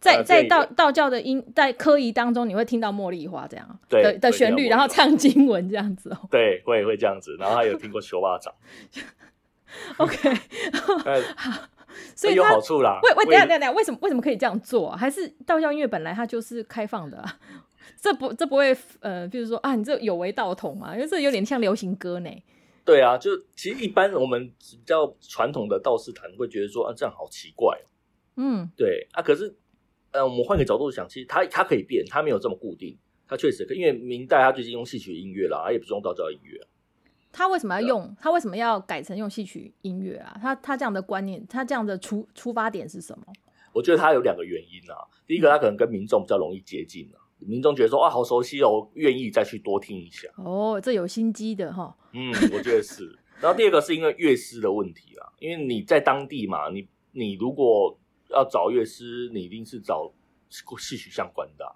[0.00, 6.28] 在在道道教的音在科仪当中，你会听到茉莉花这样的的旋律，然后唱经文这样子哦。
[6.30, 8.52] 对，会会这样子，然后还有听过修霸掌。
[9.96, 10.34] OK，
[11.36, 11.50] 好
[12.14, 12.98] 所以有好处啦。
[13.02, 14.90] 为为，等下等下，为什么为什么可以这样做？
[14.90, 17.24] 还是道教音乐本来它就是开放的？
[18.00, 20.94] 这不，这不会，呃，比如说啊，你这有违道统嘛？
[20.94, 22.30] 因为这有点像流行歌呢。
[22.84, 27.78] 对啊，就其实一般我们比较传统的道士坛会觉得说啊，这样好奇怪。
[28.36, 29.54] 嗯，对啊，可是，
[30.10, 33.78] 呃，我们换个角度想，其实它它可以变，它没有这么固定，它确实可以。
[33.78, 36.60] 因为明代它最近用戏曲音乐啦，它也不是用道教音乐。
[37.30, 38.16] 他为什么要用？
[38.20, 40.36] 他为什么要改成用戏曲音乐啊？
[40.42, 43.24] 他他这样的观念，他这样的出出发点是什么？
[43.72, 44.96] 我觉得他有两个原因啊。
[45.26, 47.21] 第一个，他可能跟民众比较容易接近啊。
[47.46, 51.96] 民众觉得说哇好熟悉哦，愿意再去多听一下哦，这有心机的哈。
[52.12, 53.18] 嗯，我觉得是。
[53.40, 57.98] 然后第二个是因为乐师的问题啦，因为你在当地嘛，你你如果
[58.30, 60.12] 要找乐师，你一定是找
[60.78, 61.74] 戏曲相关的。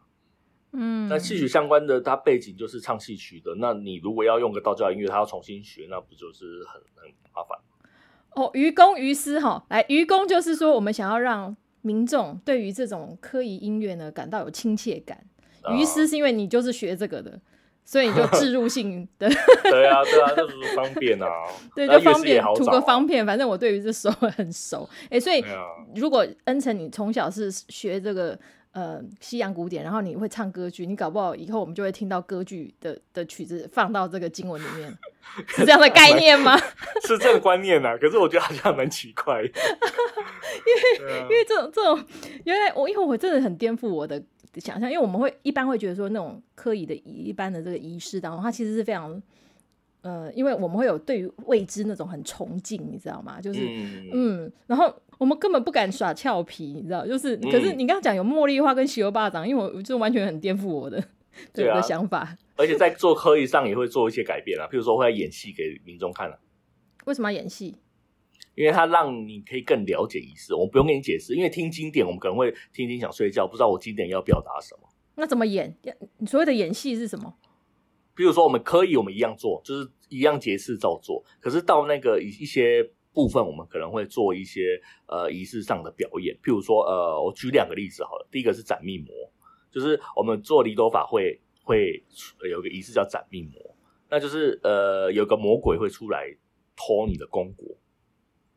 [0.72, 7.58] 嗯，那戏曲相关的，他背景就是唱戏曲的，那你如果要用个道教音乐，他要重新学，那不就是很很麻烦？
[8.36, 15.26] 哦，愚公愚师哈，来愚公就是说，我们想要让民众对于这种科仪音乐呢感到有亲切感。
[15.74, 17.40] 于师是因为你就是学这个的，
[17.84, 19.28] 所以你就 置入性的。
[19.62, 21.26] 对啊，对啊，就是方便啊。
[21.74, 23.24] 对，就方便，图个方便。
[23.24, 25.44] 反正我对于这手很熟，哎，所以
[25.94, 28.38] 如果恩成你从小是学这个
[28.72, 34.96] 呃西洋古典，然后你会唱歌剧，你搞不好以后我们就会听到歌剧的的曲子放到这个经文里面，
[35.48, 36.56] 是这样的概念吗？
[37.06, 42.04] 是这个观念啊，可是我觉得好像蛮奇怪，因为因为这种这种
[42.44, 44.22] 原来我因为我真的很颠覆我的
[44.56, 49.22] 想象，因为我们会一般会觉得说那种科仪的一般的这个仪式当中，它其实是非常。
[50.02, 53.40] 呃，因为我们会有对于未知那种很崇敬，你知道吗？
[53.40, 53.60] 就是
[54.12, 57.04] 嗯，然后我们根本不敢耍俏皮，你知道？
[57.04, 61.02] 就是可是你刚刚讲有茉莉花跟西游巴掌，因为我就完全很颠覆我的
[61.52, 62.38] 对 我的想法。
[62.54, 66.38] 而且在做科仪上也会做一些改变啊，譬如说会演戏给民众看了。
[67.06, 67.74] 为什么要演戏？
[68.56, 71.34] 因为它让你可以更了解仪式，我不用跟你解释。
[71.34, 74.88] 因为听经典，我们可能会听听想睡觉，不知道我经典要表达什么。
[75.14, 75.78] 那怎么演？
[76.18, 77.32] 你所谓的演戏是什么？
[78.14, 81.22] 比如说，我们可以我们一样做，就是一样节式照做。
[81.38, 86.34] 可是到那个一一些部分，我们可能会做一些呃仪式上的表演。
[86.42, 88.26] 譬如说，呃，我举两个例子好了。
[88.30, 89.14] 第一个是斩命魔，
[89.70, 92.02] 就是我们做离斗法会会
[92.50, 93.76] 有个仪式叫斩命魔，
[94.08, 96.34] 那就是呃有个魔鬼会出来
[96.74, 97.66] 偷你的功果，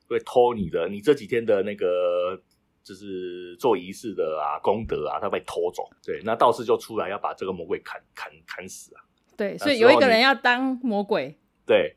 [0.10, 2.40] 会偷你的你这几天的那个
[2.84, 5.84] 就是做仪式的啊功德啊，他被偷走。
[6.04, 9.02] 对，那道士就出来要把这个魔鬼砍砍砍死啊。
[9.38, 11.38] 对，所以有一个人要当魔鬼。
[11.66, 11.96] 对，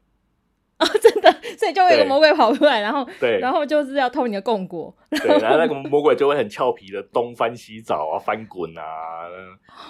[0.77, 4.95] 啊， 真的，所以就会有个魔鬼跑出来，然后，对，然后就是要偷你的供果。
[5.11, 8.83] 对，然后那个魔鬼就会很俏皮的东翻西找啊，翻滚啊，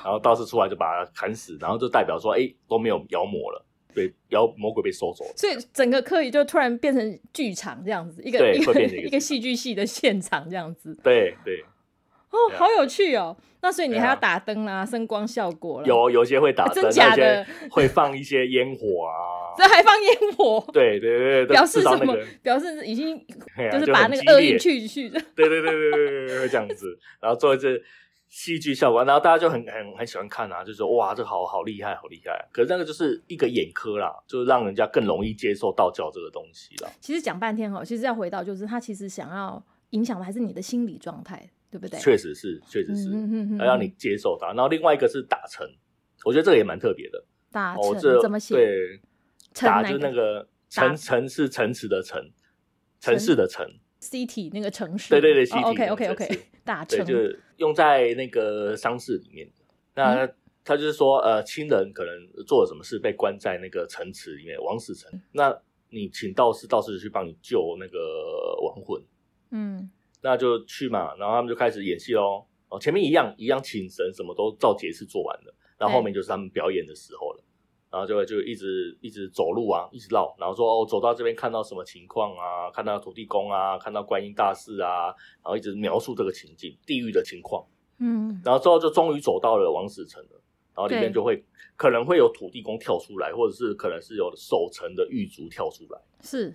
[0.05, 5.33] 然后道士出来就把他砍死，然后就代表说，哎，都没有妖魔了，对，妖魔鬼被收走了。
[5.37, 10.96] 所以整个课仪就突然变成剧场这样子，一个一个一个戏剧系的现场这样子。
[11.02, 11.64] 对对。
[12.31, 13.37] 哦，好有趣哦！
[13.61, 20.66] 那所以你还要打灯啦，声光效果有有些会打灯，真假的会放一些烟火啊， 这还放烟火？
[20.72, 22.16] 对对对，表示什么？
[22.42, 23.22] 表示已经
[23.70, 25.11] 就是把那个恶意去去。
[25.11, 27.83] 对对对对对对，这样子，然后做一次
[28.33, 32.49] 戏剧效果，然后大家就很很很喜欢看啊，就说哇，这好好厉害，好厉害！
[32.51, 36.90] 可是那个就是一个眼科啦，就是让人家更容易接受道教这个东西啦。
[36.99, 41.51] 其实讲半天哈，其实要回到就是他其实想要影响的还是你的心理状态。
[41.73, 41.99] 对不对？
[41.99, 43.09] 确实是，确实是，
[43.57, 44.49] 要让你接受它。
[44.49, 45.66] 然后另外一个是打成，
[46.23, 47.25] 我觉得这个也蛮特别的。
[47.51, 48.55] 打成怎么写？
[48.55, 49.01] 对，
[49.59, 52.23] 打就是那个城城是城池的城，
[53.01, 53.66] 城市的城
[54.03, 55.09] ，city 那个城市。
[55.09, 56.29] 对对对，OK OK OK，
[56.65, 59.49] 打成就是用在那个丧事里面。
[59.95, 60.29] 那
[60.65, 62.12] 他就是说，呃，亲人可能
[62.45, 65.11] 做了什么事，被关在那个城池里面，王死城。
[65.33, 65.57] 那
[65.91, 67.99] 你请道士，道士去帮你救那个
[68.61, 69.03] 亡魂。
[69.51, 69.91] 嗯。
[70.23, 72.47] 那就去嘛，然后他们就开始演戏喽。
[72.69, 77.45] 哦，前面一样一样请神，什么都照节式做完了，然后后面就是他们表演的时候了。
[77.92, 82.70] 然后就会就一直一直走路啊，一直绕，然后说哦，走到这边看到什么情况啊？
[82.72, 85.09] 看到土地公啊，看到观音大士啊，
[85.44, 87.62] 然后一直描述这个情境，地狱的情况。
[87.98, 90.40] 嗯，然后之后就终于走到了王死城了，
[90.74, 91.44] 然后里面就会
[91.76, 96.00] 可能会有土地公跳出来，或者是可能是有守城的狱卒跳出来。
[96.22, 96.55] 是，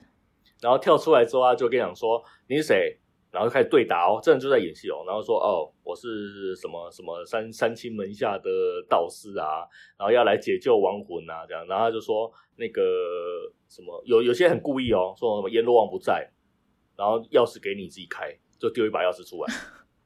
[0.60, 2.98] 然后跳出来之后，啊就跟你讲说你是谁？
[3.38, 5.04] 然后开始对答哦，这人就在演戏哦。
[5.06, 8.50] 然后说哦，我是什么什么三三清门下的
[8.90, 9.62] 道士啊，
[9.96, 11.64] 然后要来解救亡魂啊，这样。
[11.68, 12.82] 然后他就说那个
[13.70, 16.28] 什么有有些很故意哦，说什么阎罗王不在，
[16.96, 19.54] 然后钥匙给你自己开，就丢一把钥匙出来。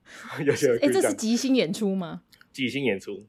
[0.46, 2.24] 有些哎，这是即兴演出吗？
[2.52, 3.26] 即兴演出，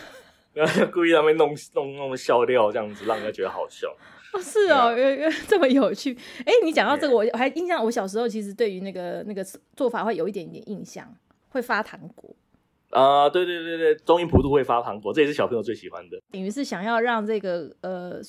[0.52, 3.96] 然后故意让他们弄弄弄笑料，这样子让人家觉得好笑。
[4.40, 4.94] 是哦，
[5.48, 6.16] 这么有趣。
[6.44, 9.44] 哎，你讲到这个，我还印象，我小时候其实对于那个那个
[9.74, 11.12] 做法会有一点点印象，
[11.50, 12.34] 会发糖果。
[12.90, 16.18] 啊，对对对对，中音普渡会发糖果，这也是小朋友最喜欢的。
[16.30, 18.20] 等于是想要让这个呃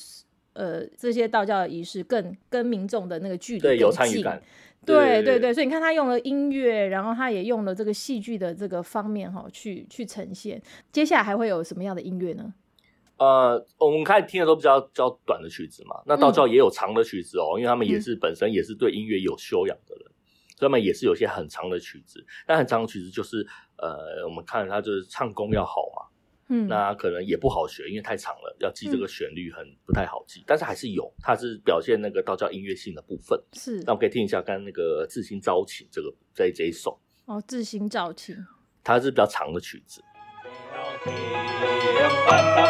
[0.54, 4.42] 呃这些道教的仪式更跟民众的那个距离对有参与感。
[4.86, 10.62] 对对对，所以你看他用了音乐，然后他也用了这个戏剧的这个方面哈，去去呈现。
[10.94, 12.54] 接下来还会有什么样的音乐呢？
[13.18, 20.06] 呃，我们开始听的都比较较短的曲子嘛，那道教也有长的曲子哦，因为他们也是本身也是对音乐有修养的人，
[20.56, 22.24] 所以他们也是有些很长的曲子。
[22.46, 23.46] 但很长的曲子就是，
[23.78, 26.08] 呃，我们看他就是唱功要好嘛，
[26.50, 30.44] 嗯，那可能也不好学，因为太长了，要记这个旋律很不太好记。
[30.46, 33.42] 但是还是有，它是表现那个道教音乐性的部分。
[33.54, 37.00] 是，那我们可以听一下刚那个《自心招请》这个这这一首。
[37.26, 38.36] 哦，《自心招请》，
[38.84, 40.04] 它是比较长的曲子。
[41.08, 42.10] 天
[42.56, 42.68] 当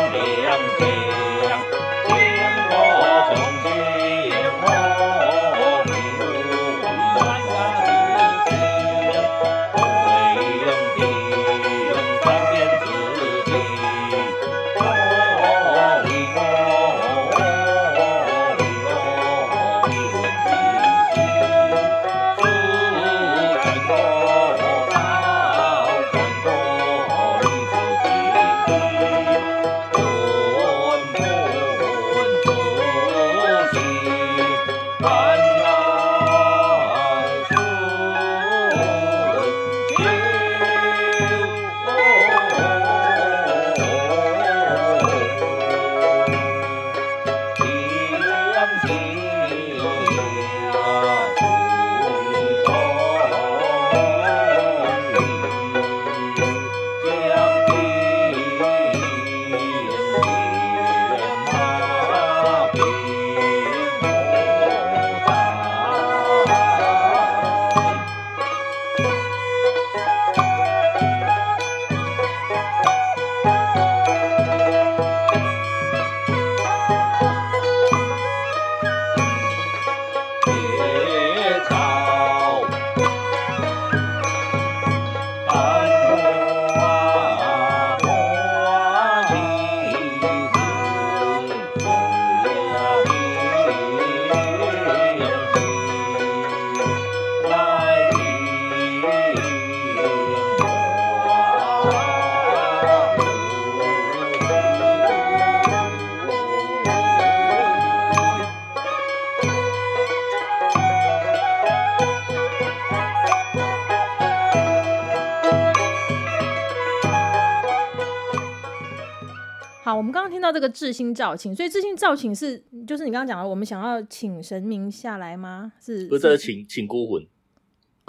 [120.67, 125.71] 个智星造请，所以智星造请是就是你刚刚讲的，我们想要请神明下来吗？
[125.79, 127.25] 是，不是这是请请孤魂。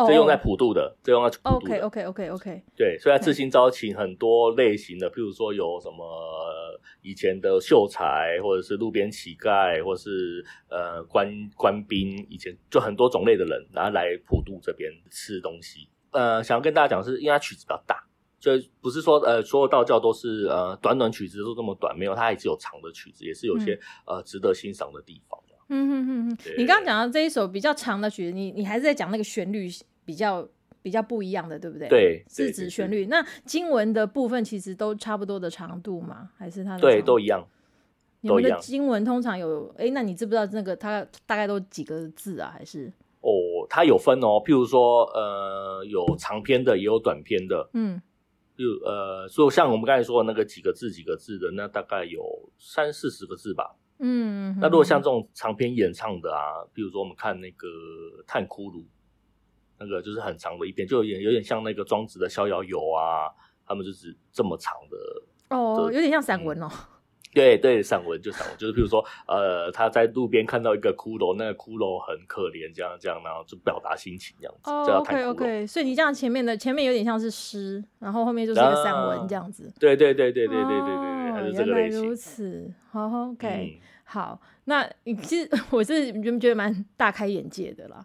[0.06, 1.74] 这用在普渡的，这用在普渡的。
[1.74, 2.62] OK OK OK OK。
[2.76, 5.98] 对，所以他自行招请很多类型的，譬如说有什么
[7.02, 15.88] 以前的秀才，或者是路边乞丐，或是呃官官兵，以前就很多种类的人，然后来普渡这边吃东西。
[16.12, 17.96] 呃，想要跟大家讲是，因为它曲子比较大，
[18.40, 25.38] 所以不是说呃所有道教都是呃短短曲子都这么短，没有，它还是有长的曲子，也是有些呃值得欣赏的地方。
[25.70, 29.68] 嗯哼哼哼，你刚刚讲到这一首比较长的曲子，你你还是在讲那个旋律
[30.02, 30.48] 比较
[30.80, 31.88] 比较不一样的，对不对？
[31.88, 33.04] 对，是指旋律。
[33.04, 36.30] 那经文的部分其实都差不多的长度吗？
[36.38, 36.80] 还是它的？
[36.80, 37.46] 对，都一样。
[38.22, 42.50] 你们的经文通常有，哎，那你知不知道那个它大概都几个字啊？
[42.56, 42.90] 还是？
[43.20, 43.30] 哦，
[43.68, 47.68] 它有分哦，譬如说，呃，有长篇的，也有短篇的。
[47.74, 48.00] 嗯。
[48.58, 53.76] 就呃，所以像我们刚才说的那个几个字几个字的，那大概有三四十个字吧。
[54.00, 57.68] 嗯，那如果像这种长篇演唱的啊，比如说我们看那个
[58.26, 58.78] 《探窟庐》，
[59.78, 63.30] 那个就是很长的一篇，就有点有点像那个庄子的《逍遥游》啊，
[63.64, 66.68] 他们就是这么长的哦，有点像散文哦。
[67.38, 74.70] 对对，散文就散文，就是譬如说呃，他在路边看到一个骷髅，那个骷髅很可怜，这样这样，然后就表达心情这样子。
[74.70, 79.72] 哦，OK OK，所以你这样前面的前面有点像是诗，然后后面就是一个散文这样子。
[79.78, 82.00] 对对对对对对对对，还是这个类型。
[82.00, 83.80] 原来如此，好 OK。
[84.10, 86.10] 好，那你 其实我是
[86.40, 88.02] 觉得蛮大开眼界的啦，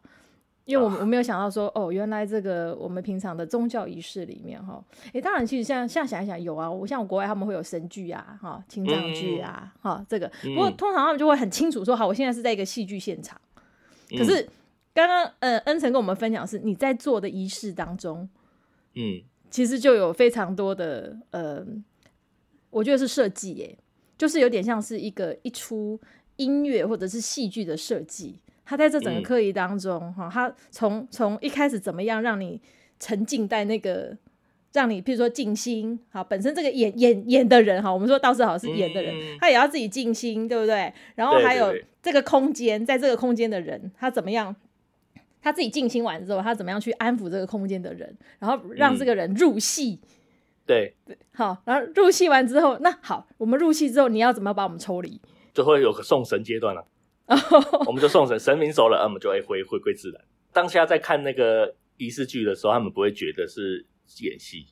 [0.65, 4.83] 因为我我没有想到说，哦，原来这个我们平常的宗教仪式里面哈，
[5.13, 13.39] 哎，当然其实像像想一想有啊，我像国外他们会有神剧啊，哈，清藏剧啊，哈，这个，不过通常他们就会很清楚说，好，我现在是在一个戏剧现场，
[14.09, 14.47] 可是
[14.93, 18.29] 刚刚呃恩成跟我们分享是你在做的仪式当中，
[18.95, 21.65] 嗯，其实就有非常多的呃，
[22.69, 23.77] 我觉得是设计耶。
[24.15, 25.99] 就是有点像是一个一出
[26.37, 32.61] 音乐或者是戏剧的设计，他在这整个课仪当中，哈，他从从一开始怎么样让你
[32.99, 34.17] 沉浸在那个，
[34.71, 40.93] 让你譬如说静心，好，本身这个演演演的人，哈，我们说道士好是演的人，他也要自己静心，对不对？
[41.15, 44.55] 然后还有这个空间，在这个空间的人，他怎么样？
[45.41, 49.99] 他自己静心完之后，他怎么样去安抚这个空间的人，然后让这个人入戏。
[50.65, 55.19] 对对，好，然后入戏完之后，那好，我们入戏之后，你要怎么把我们抽离？
[55.53, 56.87] 最后有个送神阶段了，
[57.85, 60.21] 我们就送神，神明走了，我们就会回回归自然。
[60.51, 63.85] 当下在看那个仪式剧的时候，他们不会觉得是
[64.21, 64.67] 演戏，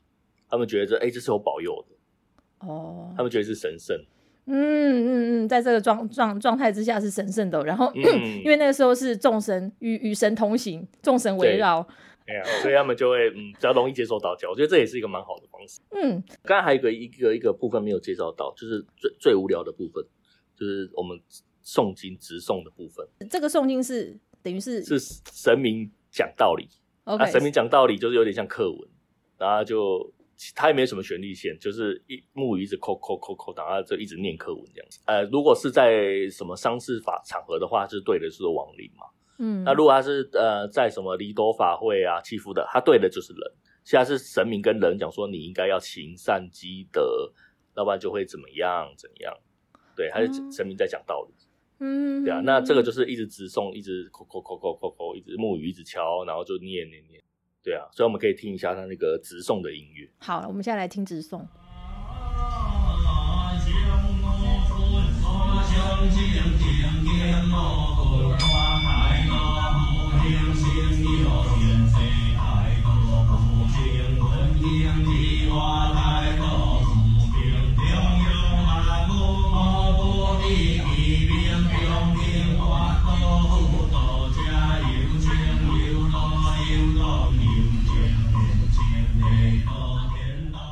[0.50, 3.98] 他们觉得哎，这是有保佑的哦，他们觉得是神圣。
[4.46, 11.88] 嗯嗯嗯，在这个状状状态之下是神圣的，然后 因为那个时候是众神与与神同行，众神围绕。
[12.28, 15.80] 哎呀，所以他们就会嗯比较容易接受道教，我觉得这也是一个蛮好的方式。
[15.92, 20.04] 嗯，刚刚还有一个一个一个部分没有介绍到，就是最最无聊的部分，
[20.56, 21.20] 就是我们
[21.64, 23.08] 诵经直诵的部分。
[23.30, 25.00] 这个诵经是等于是是
[25.32, 26.68] 神明讲道理，
[27.04, 28.90] 啊，神明讲道理就是有点像课文，
[29.38, 30.14] 然后就
[30.56, 35.00] 他也没有什么旋律线，就是一木鱼一直扣扣扣扣，然后就一直念课文这样子。
[35.06, 39.06] 呃，如果是在什么丧事法场合的话，就是对的是亡灵嘛。
[39.38, 43.42] 嗯，那如果他是呃在什么离多法会啊祈福的，他对的就是人。
[43.84, 47.32] 现在是神明跟人讲说，你应该要行善积德，
[47.76, 49.36] 要不然就会怎么样怎样。
[49.96, 51.34] 对，还是神明在讲道理。
[51.34, 51.51] 嗯，
[52.24, 57.20] 对啊，那这个就是一直直送，一直扣扣扣扣扣扣，一直木鱼一直敲，然后就念念念。
[57.64, 60.08] 对啊，所以我们可以听一下他那个直送的音乐。
[60.20, 61.42] 好，我们现在来听直诵。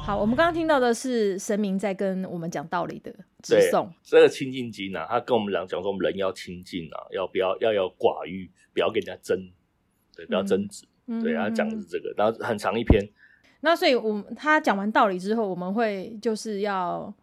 [0.10, 3.88] 好，我们刚刚听到的是神明在跟我们讲道理的直诵。
[4.02, 9.38] 这个清净经呢，他跟我们讲讲说，我们人要清净啊，要不要要有寡欲，不要跟人家争，
[10.16, 10.84] 对，不要争执。
[11.24, 13.08] 对，他讲的是这个，然后很长一篇。
[13.62, 17.14] 那所以，我他讲完道理之后，我们会就是要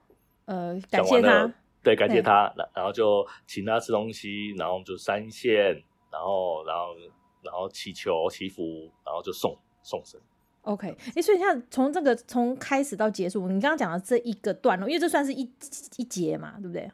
[0.44, 5.72] 呃感谢他，对，感谢他，然然后就请他吃东西，然后就三线，
[6.12, 6.94] 然后然后
[7.42, 10.20] 然后祈求祈福，然后就送送神。
[10.66, 15.48] OK，哎，所以像从这个从开始到结束，你刚刚讲的这一个段落，因为这算是一
[15.96, 16.90] 一节嘛，对不对？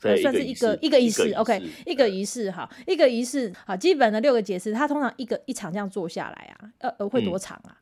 [0.00, 1.32] 对，算是一个一个仪式。
[1.32, 7.76] OK，一个仪式哈，一个仪式好，基本的六个节式，它通常一个一场这样做下来啊，呃呃，会多长啊？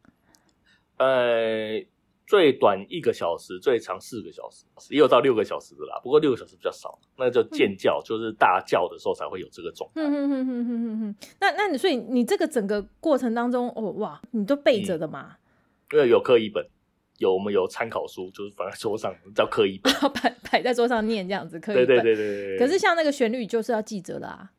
[0.96, 1.78] 呃，
[2.34, 6.00] 最短一个小时，最长四个小时，也有到六个小时的啦。
[6.02, 10.02] 不过六个小时比较少，那就尖叫，就是大叫的时候才会有这个状态。
[11.38, 15.36] 那那你所以你这个整个过程当中，哦哇，你都背着的嘛？
[15.92, 16.66] 因为有课一本，
[17.18, 21.60] 有我们有参考书，就是放在桌上叫课一本， 摆摆在桌上念这样子。
[21.60, 22.58] 课对对对对对。
[22.58, 24.50] 可是像那个旋律就是要记着的啊。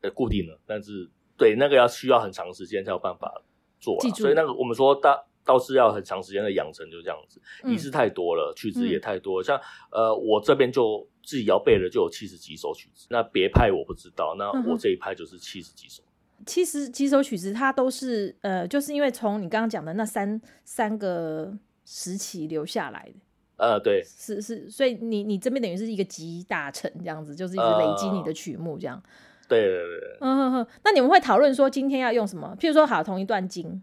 [0.00, 3.40] 呃，固定的，但是对那个要需要很长时间才有办法
[3.78, 5.22] 做，所以那个我们说大。
[5.44, 9.42] 倒是要很长时间的养成，就这样子，仪式太多了，曲子也太多。
[9.42, 16.02] 像呃，我这边就自己要背的就有七十几首曲子，那别派我不知道，那我这一派就是七十几首。
[16.44, 23.14] 七十几首曲子，它都是呃，就是因为从你刚刚讲的那三三个时期留下来的。
[23.58, 29.00] 呃，对，是是，所以你你这边等于是一个集大成这样子，就是一直累积你的曲目这样。
[29.48, 30.18] 对对对。
[30.20, 32.56] 嗯哼哼，那你们会讨论说今天要用什么？
[32.58, 33.80] 譬如说，好，同一段经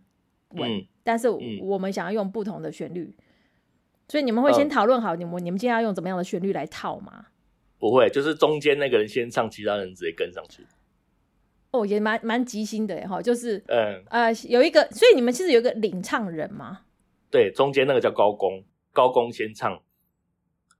[0.56, 0.86] 文。
[1.04, 1.28] 但是
[1.62, 3.16] 我们想要用不同的旋律，
[4.08, 7.28] 所以你们会先讨论好你们你们今天要用怎么样的旋律来套吗？
[7.80, 10.64] 不会，就是中间那个人先唱，其他人直接跟上去。
[11.72, 16.82] 哦，也蛮蛮即兴的哈，就是嗯呃有一个，所以你们其实有一个领唱人吗？
[17.32, 19.82] 对，中间那个叫高工，高工先唱。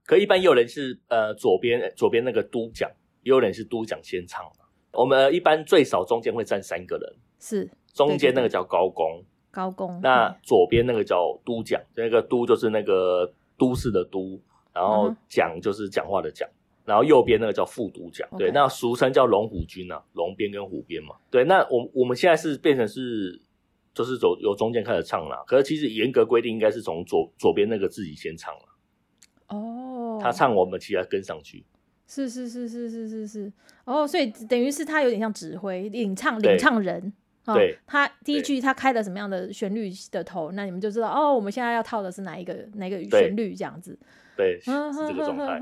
[0.04, 2.90] 可一般也有人是呃左边左边那个督讲，
[3.22, 4.44] 也有人是督讲先唱
[4.92, 9.24] 我们一般最少中间会站三个人，是中间那个叫高工。
[9.50, 14.40] 高工，那左边那个叫都讲，那个都就是那个都市的都，
[14.72, 16.48] 然后讲就是讲话的讲，
[16.84, 23.40] 然后右边那个叫副都讲，对，那俗称叫龙虎军啊，龙边跟虎边嘛，对，那我我们现在是变成是
[23.92, 31.64] 就是走由中间开始唱了，可是其实严格规定应该是从左左边那个自己先唱了，哦，他唱我们其他跟上去，
[32.06, 33.52] 是是是是是是是，
[33.84, 37.12] 哦，所以等于是他有点像指挥领唱领唱人。
[37.46, 43.98] 对，他第一句他开了什么样的旋律的头，那你们就知道哦，我们现在要套的是哪一个哪个旋律这样子。
[44.36, 44.70] 对，是
[45.06, 45.60] 这个状态。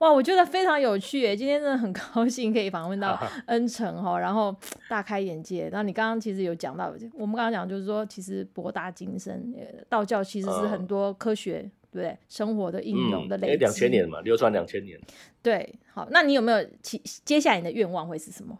[0.00, 4.54] 哇，我觉得非常有趣诶，今天真的很高兴可以访问到恩成哈，然后
[4.90, 5.70] 大开眼界。
[5.70, 9.54] 然后你刚刚其实有讲到，我们刚刚讲就是说，其实博大精深，
[9.88, 13.56] 道教其实是很多科学对生活的应用的累积。
[13.56, 15.00] 两千年嘛，流传两千年。
[15.40, 18.58] 对，好，那你有没有其接下来你的愿望会是什么？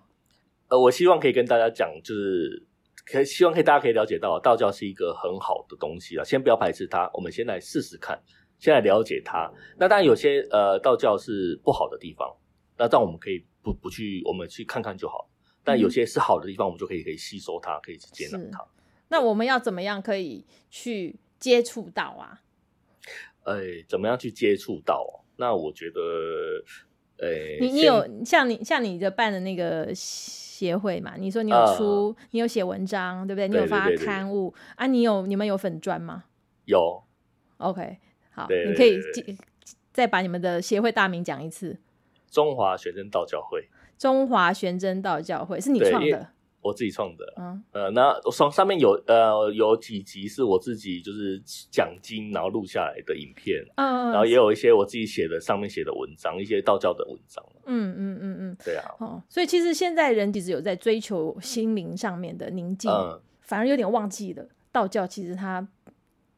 [0.73, 2.67] 呃，我希望可以跟大家讲，就是
[3.05, 6.25] 可希望可以大家可以了解到，道教是一个很好的东西啊。
[6.25, 8.19] 先不要排斥它，我们先来试试看，
[8.59, 9.53] 先来了解它。
[9.77, 12.35] 那当然有些呃道教是不好的地方，
[12.79, 15.29] 那但我们可以不不去，我们去看看就好。
[15.63, 18.65] 但有些是好的地方，我们就可以可以吸收它，可以去接纳它。
[19.09, 22.41] 那我们要怎么样可以去接触到啊？
[23.45, 25.23] 哎，怎么样去接触到？
[25.37, 26.01] 那我觉得，
[27.19, 29.93] 哎，你你有像你像你的办的那个。
[30.63, 33.49] 协会嘛，你说你有出，你有写文章，对不对？
[33.49, 34.87] 你有发刊物啊？
[34.87, 36.23] 你有你们有粉砖吗？
[36.67, 37.03] 有。
[37.57, 37.99] OK，
[38.31, 39.01] 好，你可以
[39.93, 41.81] 再把你们的协会大名讲一次。
[42.31, 43.69] 中华玄真道教会。
[43.99, 46.29] 中华玄真道教会是你创的。
[46.63, 62.89] 我自己创的，嗯，呃，那上上面有呃有几集是我自己就是讲经然后录下来的影片，嗯，然后也有一些我自己写的上面写的文章，一些道教的文章，嗯嗯嗯嗯，对啊，哦，所以其实现在人其实有在追求心灵上面的宁静，
[63.41, 65.67] 反而有点忘记了道教其实它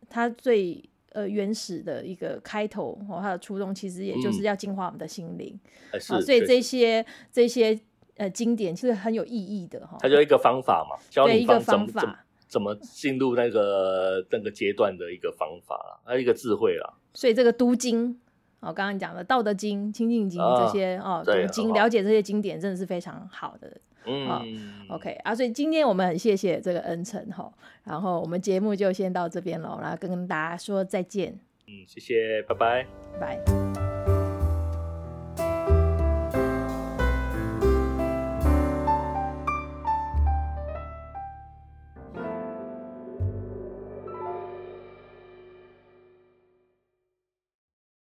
[0.09, 5.61] 它最呃原始的一个开头哦，它的初衷其实也就是要净化我们的心灵，
[5.93, 7.79] 啊，所以这些这些。
[8.17, 9.97] 呃，经典其实很有意义的哈。
[10.01, 16.95] 它就一个方法嘛，教你一个方法怎么进入那个那个阶段的一个方法啦，还有一个智慧啦。
[17.13, 18.21] 所以这个读经，
[18.61, 23.77] 哦，刚刚讲的《道德经》《清净经》这些哦，读经了解这些经典真的是非常好的。
[24.07, 27.51] 嗯，OK 啊，所以今天我们很谢谢这个恩成哈，
[27.85, 31.33] 然后我们节目就先到这边喽，然后跟大家说再见。
[31.67, 32.87] 嗯，谢谢，拜拜，
[33.19, 33.74] 拜。